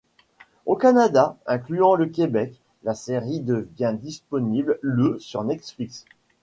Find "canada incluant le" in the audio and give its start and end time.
0.75-2.07